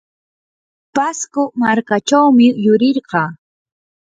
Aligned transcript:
pasco 0.95 1.41
markachawmi 1.59 2.47
yurirqaa. 2.65 3.29